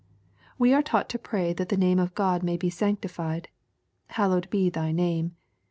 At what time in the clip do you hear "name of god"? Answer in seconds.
1.77-2.41